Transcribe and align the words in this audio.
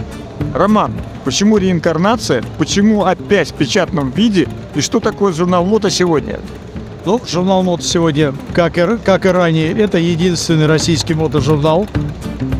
Роман, 0.53 0.93
почему 1.25 1.57
реинкарнация? 1.57 2.43
Почему 2.57 3.05
опять 3.05 3.51
в 3.51 3.53
печатном 3.53 4.11
виде? 4.11 4.47
И 4.75 4.81
что 4.81 4.99
такое 4.99 5.33
журнал 5.33 5.65
«Мото» 5.65 5.89
сегодня? 5.89 6.39
Ну, 7.05 7.19
журнал 7.25 7.63
«Мото» 7.63 7.83
сегодня, 7.83 8.33
как 8.53 8.77
и, 8.77 8.97
как 9.03 9.25
и 9.25 9.29
ранее, 9.29 9.71
это 9.71 9.97
единственный 9.97 10.65
российский 10.65 11.13
мотожурнал. 11.13 11.87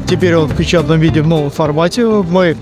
Теперь 0.07 0.35
он 0.35 0.47
в 0.47 0.55
печатном 0.55 0.99
виде 0.99 1.21
в 1.21 1.27
новом 1.27 1.51
формате. 1.51 2.05
Мы 2.05 2.55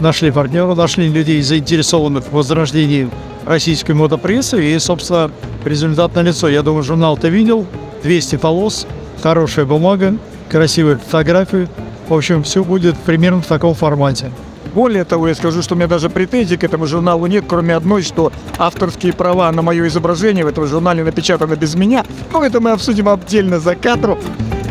нашли 0.00 0.30
партнера, 0.30 0.74
нашли 0.74 1.08
людей, 1.08 1.40
заинтересованных 1.40 2.24
в 2.24 2.32
возрождении 2.32 3.08
российской 3.46 3.92
мотопрессы. 3.92 4.74
И, 4.74 4.78
собственно, 4.78 5.30
результат 5.64 6.14
налицо. 6.14 6.48
Я 6.48 6.62
думаю, 6.62 6.82
журнал 6.82 7.16
ты 7.16 7.30
видел. 7.30 7.66
200 8.02 8.36
полос, 8.36 8.86
хорошая 9.22 9.64
бумага, 9.64 10.14
красивые 10.50 10.98
фотографии. 10.98 11.68
В 12.06 12.12
общем, 12.12 12.42
все 12.42 12.62
будет 12.62 12.98
примерно 12.98 13.40
в 13.40 13.46
таком 13.46 13.74
формате. 13.74 14.30
Более 14.74 15.04
того, 15.04 15.28
я 15.28 15.36
скажу, 15.36 15.62
что 15.62 15.74
у 15.74 15.76
меня 15.76 15.86
даже 15.86 16.10
претензий 16.10 16.56
к 16.56 16.64
этому 16.64 16.86
журналу 16.86 17.26
нет, 17.26 17.44
кроме 17.46 17.76
одной, 17.76 18.02
что 18.02 18.32
авторские 18.58 19.12
права 19.12 19.52
на 19.52 19.62
мое 19.62 19.86
изображение 19.86 20.44
в 20.44 20.48
этом 20.48 20.66
журнале 20.66 21.04
напечатаны 21.04 21.54
без 21.54 21.76
меня. 21.76 22.04
Но 22.32 22.44
это 22.44 22.60
мы 22.60 22.72
обсудим 22.72 23.08
отдельно 23.08 23.60
за 23.60 23.76
кадром. 23.76 24.18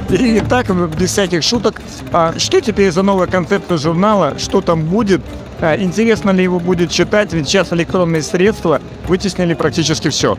И 0.09 0.42
так, 0.42 0.70
без 0.98 1.12
всяких 1.12 1.42
шуток, 1.42 1.81
а 2.12 2.34
что 2.38 2.59
теперь 2.59 2.92
за 2.92 3.02
новая 3.02 3.28
концепция 3.28 3.78
журнала, 3.78 4.38
что 4.38 4.59
там 4.59 4.84
будет, 4.84 5.22
а, 5.62 5.78
интересно 5.78 6.31
ли 6.31 6.44
его 6.44 6.59
будет 6.59 6.92
читать, 6.92 7.31
ведь 7.31 7.48
сейчас 7.48 7.72
электронные 7.72 8.22
средства 8.22 8.81
вытеснили 9.08 9.54
практически 9.54 10.09
все. 10.09 10.38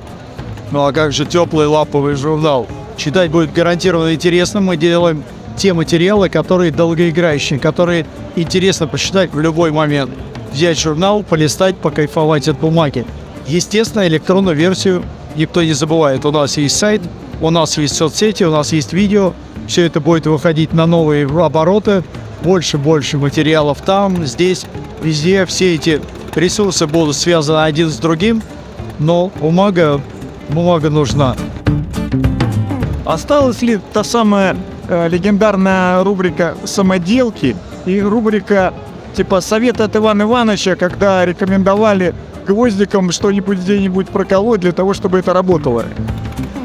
Ну 0.70 0.85
а 0.85 0.92
как 0.92 1.12
же 1.12 1.25
теплый 1.25 1.67
лаповый 1.67 2.15
журнал? 2.17 2.69
Читать 2.98 3.31
будет 3.31 3.53
гарантированно 3.53 4.15
интересно. 4.15 4.61
Мы 4.61 4.77
делаем 4.77 5.25
те 5.56 5.72
материалы, 5.72 6.28
которые 6.28 6.70
долгоиграющие, 6.70 7.58
которые 7.58 8.06
интересно 8.36 8.86
почитать 8.86 9.33
в 9.33 9.41
любой 9.41 9.70
момент. 9.70 10.11
Взять 10.52 10.78
журнал, 10.78 11.22
полистать, 11.22 11.77
покайфовать 11.77 12.48
от 12.48 12.58
бумаги. 12.58 13.05
Естественно, 13.46 14.06
электронную 14.06 14.56
версию 14.56 15.02
никто 15.36 15.62
не 15.62 15.72
забывает. 15.72 16.24
У 16.24 16.30
нас 16.30 16.56
есть 16.56 16.77
сайт, 16.77 17.02
у 17.41 17.50
нас 17.50 17.77
есть 17.77 17.96
соцсети, 17.96 18.44
у 18.44 18.50
нас 18.50 18.72
есть 18.72 18.92
видео. 18.92 19.33
Все 19.66 19.84
это 19.84 20.00
будет 20.00 20.27
выходить 20.27 20.72
на 20.72 20.86
новые 20.86 21.27
обороты. 21.27 22.05
Больше-больше 22.42 23.18
материалов 23.18 23.80
там, 23.80 24.27
здесь, 24.27 24.66
везде. 25.02 25.46
Все 25.46 25.74
эти 25.74 26.00
ресурсы 26.34 26.86
будут 26.86 27.16
связаны 27.16 27.64
один 27.64 27.91
с 27.91 27.96
другим. 27.96 28.42
Но 28.98 29.33
бумага, 29.41 30.00
бумага 30.50 30.91
нужна. 30.91 31.36
Осталась 33.05 33.61
ли 33.61 33.80
та 33.92 34.05
самая 34.05 34.56
легендарная 34.88 36.02
рубрика 36.04 36.56
«Самоделки» 36.64 37.56
и 37.86 38.00
рубрика 38.00 38.72
типа 39.14 39.40
«Совет 39.40 39.80
от 39.80 39.96
Ивана 39.96 40.22
Ивановича», 40.22 40.77
когда 40.77 41.24
рекомендовали 41.24 42.14
гвоздиком 42.46 43.11
что-нибудь 43.12 43.58
где-нибудь 43.58 44.08
проколоть 44.08 44.61
для 44.61 44.73
того, 44.73 44.94
чтобы 44.94 45.18
это 45.18 45.33
работало? 45.33 45.84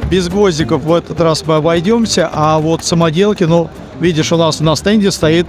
Без 0.10 0.28
гвоздиков 0.28 0.84
в 0.84 0.94
этот 0.94 1.22
раз 1.22 1.46
мы 1.46 1.56
обойдемся, 1.56 2.30
а 2.34 2.58
вот 2.60 2.84
самоделки, 2.84 3.44
ну, 3.44 3.70
видишь, 4.00 4.32
у 4.32 4.38
нас 4.38 4.60
на 4.60 4.76
стенде 4.76 5.12
стоит 5.12 5.46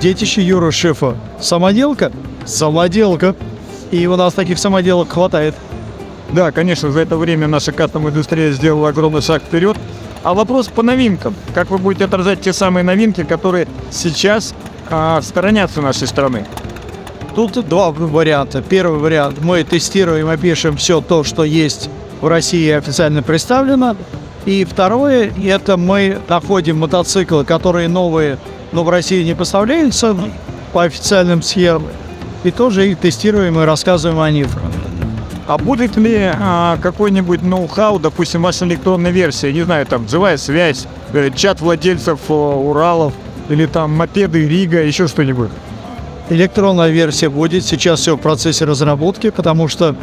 детище 0.00 0.42
Юры 0.42 0.70
Шефа. 0.70 1.16
Самоделка? 1.40 2.12
Самоделка. 2.44 3.34
И 3.90 4.06
у 4.06 4.16
нас 4.16 4.34
таких 4.34 4.58
самоделок 4.58 5.10
хватает. 5.10 5.54
Да, 6.32 6.52
конечно, 6.52 6.90
за 6.90 7.00
это 7.00 7.16
время 7.16 7.46
наша 7.46 7.72
кастомная 7.72 8.10
индустрия 8.10 8.52
сделала 8.52 8.88
огромный 8.88 9.22
шаг 9.22 9.42
вперед. 9.42 9.76
А 10.26 10.34
вопрос 10.34 10.66
по 10.66 10.82
новинкам. 10.82 11.36
Как 11.54 11.70
вы 11.70 11.78
будете 11.78 12.06
отражать 12.06 12.40
те 12.40 12.52
самые 12.52 12.82
новинки, 12.82 13.22
которые 13.22 13.68
сейчас 13.92 14.54
а, 14.90 15.22
сторонятся 15.22 15.80
нашей 15.80 16.08
страны? 16.08 16.44
Тут 17.36 17.64
два 17.68 17.92
варианта. 17.92 18.60
Первый 18.60 18.98
вариант. 18.98 19.38
Мы 19.40 19.62
тестируем 19.62 20.28
и 20.32 20.36
пишем 20.36 20.78
все 20.78 21.00
то, 21.00 21.22
что 21.22 21.44
есть 21.44 21.88
в 22.20 22.26
России 22.26 22.68
официально 22.72 23.22
представлено. 23.22 23.94
И 24.46 24.64
второе, 24.64 25.32
это 25.44 25.76
мы 25.76 26.18
находим 26.28 26.78
мотоциклы, 26.78 27.44
которые 27.44 27.86
новые, 27.86 28.36
но 28.72 28.82
в 28.82 28.90
России 28.90 29.22
не 29.22 29.36
поставляются 29.36 30.16
по 30.72 30.82
официальным 30.82 31.40
схемам. 31.40 31.84
И 32.42 32.50
тоже 32.50 32.90
их 32.90 32.98
тестируем 32.98 33.60
и 33.60 33.64
рассказываем 33.64 34.18
о 34.18 34.30
них. 34.32 34.48
А 35.46 35.58
будет 35.58 35.96
ли 35.96 36.32
а, 36.34 36.76
какой-нибудь 36.82 37.42
ноу-хау, 37.42 38.00
допустим, 38.00 38.42
ваша 38.42 38.64
электронная 38.64 39.12
версия, 39.12 39.52
не 39.52 39.62
знаю, 39.62 39.86
там, 39.86 40.08
живая 40.08 40.36
связь, 40.38 40.86
э, 41.12 41.30
чат 41.36 41.60
владельцев 41.60 42.18
э, 42.28 42.32
Уралов, 42.32 43.12
или 43.48 43.66
там 43.66 43.92
мопеды 43.92 44.48
Рига, 44.48 44.82
еще 44.82 45.06
что-нибудь? 45.06 45.50
Электронная 46.30 46.90
версия 46.90 47.28
будет, 47.28 47.64
сейчас 47.64 48.00
все 48.00 48.16
в 48.16 48.20
процессе 48.20 48.64
разработки, 48.64 49.30
потому 49.30 49.68
что 49.68 49.94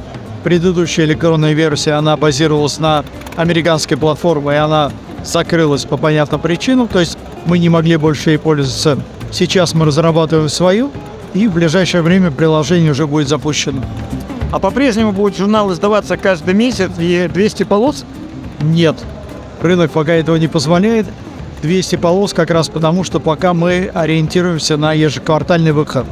предыдущая 0.46 1.04
электронная 1.04 1.52
версия, 1.52 1.94
она 1.94 2.16
базировалась 2.16 2.80
на 2.80 3.04
американской 3.36 3.98
платформе, 3.98 4.54
и 4.54 4.58
она 4.58 4.94
закрылась 5.26 5.84
по 5.84 5.98
понятным 5.98 6.40
причинам, 6.40 6.88
то 6.88 7.02
есть 7.02 7.18
мы 7.46 7.60
не 7.60 7.68
могли 7.68 7.98
больше 7.98 8.32
ей 8.32 8.38
пользоваться. 8.38 8.98
Сейчас 9.32 9.74
мы 9.74 9.86
разрабатываем 9.86 10.48
свою, 10.48 10.90
и 11.34 11.48
в 11.48 11.54
ближайшее 11.54 12.02
время 12.02 12.32
приложение 12.32 12.92
уже 12.92 13.08
будет 13.08 13.28
запущено. 13.28 13.82
А 14.54 14.60
по-прежнему 14.60 15.12
будет 15.14 15.36
журнал 15.36 15.74
издаваться 15.74 16.16
каждый 16.16 16.54
месяц 16.54 16.92
и 17.00 17.28
200 17.28 17.64
полос? 17.64 18.06
Нет, 18.62 18.96
рынок 19.64 19.90
пока 19.90 20.14
этого 20.14 20.36
не 20.36 20.48
позволяет. 20.48 21.08
200 21.64 21.96
полос 21.96 22.34
как 22.34 22.52
раз 22.52 22.70
потому, 22.70 23.04
что 23.04 23.20
пока 23.20 23.56
мы 23.56 23.90
ориентируемся 23.92 24.78
на 24.78 24.94
ежеквартальный 24.94 25.72
выход. 25.72 26.06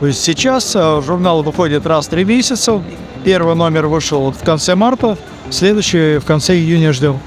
То 0.00 0.06
есть 0.06 0.24
сейчас 0.24 0.74
э, 0.74 1.02
журнал 1.04 1.42
выходит 1.42 1.84
раз 1.84 2.06
в 2.06 2.08
три 2.08 2.24
месяца. 2.24 2.82
Первый 3.24 3.54
номер 3.54 3.88
вышел 3.88 4.30
в 4.30 4.42
конце 4.42 4.74
марта, 4.74 5.18
следующий 5.50 6.16
в 6.16 6.24
конце 6.24 6.54
июня 6.54 6.94
ждем. 6.94 7.20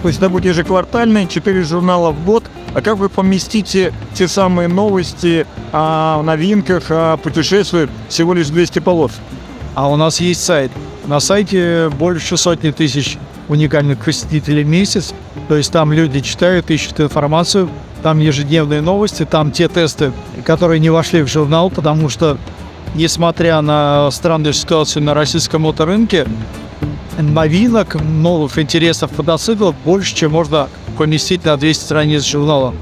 То 0.00 0.08
есть 0.08 0.20
это 0.20 0.30
будет 0.30 0.46
ежеквартальный, 0.46 1.28
4 1.28 1.64
журнала 1.64 2.12
в 2.12 2.24
год. 2.24 2.44
А 2.72 2.80
как 2.80 2.96
вы 2.96 3.10
поместите 3.10 3.92
те 4.14 4.26
самые 4.26 4.68
новости 4.68 5.46
о 5.70 6.22
новинках, 6.22 6.84
о 6.88 7.18
путешествиях 7.18 7.90
всего 8.08 8.32
лишь 8.32 8.48
200 8.48 8.78
полос? 8.78 9.12
А 9.74 9.88
у 9.88 9.96
нас 9.96 10.20
есть 10.20 10.44
сайт. 10.44 10.70
На 11.06 11.18
сайте 11.20 11.90
больше 11.98 12.36
сотни 12.36 12.70
тысяч 12.70 13.18
уникальных 13.48 13.98
посетителей 13.98 14.64
в 14.64 14.68
месяц. 14.68 15.14
То 15.48 15.56
есть 15.56 15.72
там 15.72 15.92
люди 15.92 16.20
читают, 16.20 16.70
ищут 16.70 17.00
информацию, 17.00 17.68
там 18.02 18.18
ежедневные 18.18 18.80
новости, 18.80 19.24
там 19.24 19.50
те 19.50 19.68
тесты, 19.68 20.12
которые 20.44 20.80
не 20.80 20.90
вошли 20.90 21.22
в 21.22 21.28
журнал, 21.28 21.70
потому 21.70 22.08
что, 22.08 22.38
несмотря 22.94 23.60
на 23.60 24.10
странную 24.10 24.52
ситуацию 24.52 25.02
на 25.02 25.14
российском 25.14 25.62
моторынке, 25.62 26.26
новинок, 27.18 27.96
новых 28.00 28.58
интересов 28.58 29.16
мотоциклов 29.16 29.74
больше, 29.84 30.14
чем 30.14 30.32
можно 30.32 30.68
поместить 30.98 31.44
на 31.44 31.56
200 31.56 31.84
страниц 31.84 32.24
журнала. 32.24 32.74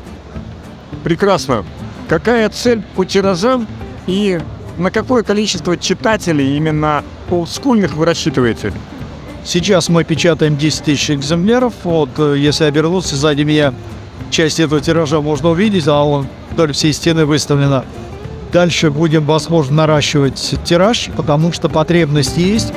Прекрасно. 1.05 1.65
Какая 2.09 2.49
цель 2.49 2.83
по 2.97 3.05
тиражам 3.05 3.67
и 4.07 4.41
на 4.81 4.91
какое 4.91 5.23
количество 5.23 5.77
читателей 5.77 6.57
именно 6.57 7.05
олдскульных 7.31 7.95
вы 7.95 8.07
рассчитываете? 8.07 8.73
Сейчас 9.45 9.89
мы 9.89 10.05
печатаем 10.05 10.57
10 10.57 10.85
тысяч 10.85 11.11
экземпляров. 11.11 11.75
Вот, 11.85 12.11
э, 12.19 12.37
если 12.39 12.65
обернуться 12.65 13.15
сзади 13.17 13.43
меня, 13.43 13.75
часть 14.31 14.59
этого 14.59 14.81
тиража 14.81 15.21
можно 15.21 15.51
увидеть, 15.51 15.87
а 15.87 16.03
он 16.03 16.27
вдоль 16.51 16.73
всей 16.73 16.93
стены 16.93 17.27
выставлена. 17.27 17.85
Дальше 18.53 18.91
будем, 18.91 19.25
возможно, 19.25 19.77
наращивать 19.77 20.57
тираж, 20.65 21.11
потому 21.17 21.53
что 21.53 21.69
потребность 21.69 22.37
есть. 22.37 22.73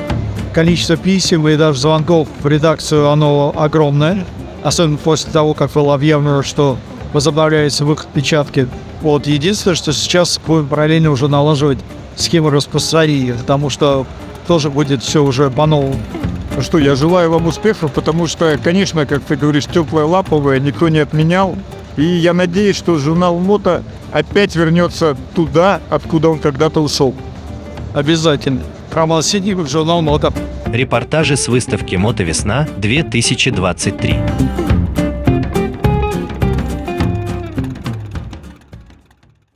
Количество 0.52 0.96
писем 0.96 1.48
и 1.48 1.56
даже 1.56 1.80
звонков 1.80 2.28
в 2.40 2.46
редакцию, 2.46 3.08
оно 3.08 3.52
огромное. 3.56 4.24
Особенно 4.62 4.98
после 4.98 5.32
того, 5.32 5.52
как 5.54 5.72
было 5.72 5.94
объявлено, 5.94 6.42
что 6.42 6.78
возобновляется 7.12 7.84
выход 7.84 8.08
печатки. 8.12 8.68
Вот, 9.04 9.26
единственное, 9.26 9.74
что 9.74 9.92
сейчас 9.92 10.40
будем 10.46 10.66
параллельно 10.66 11.10
уже 11.10 11.28
налаживать 11.28 11.78
схему 12.16 12.48
распространения, 12.48 13.34
потому 13.34 13.68
что 13.68 14.06
тоже 14.46 14.70
будет 14.70 15.02
все 15.02 15.22
уже 15.22 15.50
по-новому. 15.50 16.00
Ну 16.56 16.62
Что, 16.62 16.78
я 16.78 16.94
желаю 16.94 17.30
вам 17.30 17.46
успехов, 17.46 17.92
потому 17.92 18.26
что, 18.26 18.58
конечно, 18.64 19.04
как 19.04 19.22
ты 19.22 19.36
говоришь, 19.36 19.66
теплое 19.66 20.06
лаповое 20.06 20.58
никто 20.58 20.88
не 20.88 21.00
отменял. 21.00 21.54
И 21.98 22.02
я 22.02 22.32
надеюсь, 22.32 22.76
что 22.76 22.96
журнал 22.96 23.38
Мото 23.38 23.82
опять 24.10 24.56
вернется 24.56 25.18
туда, 25.34 25.82
откуда 25.90 26.30
он 26.30 26.38
когда-то 26.38 26.80
ушел. 26.80 27.14
Обязательно. 27.92 28.62
Роман 28.90 29.22
Сидников, 29.22 29.68
журнал 29.68 30.00
«Мото». 30.00 30.32
Репортажи 30.64 31.36
с 31.36 31.48
выставки 31.48 31.96
«Мотовесна 31.96 32.66
2023». 32.78 34.83